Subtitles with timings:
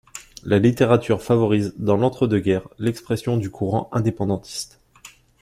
[0.43, 4.81] La littérature favorise, dans l'entre-deux-guerres, l'expression du courant indépendantiste.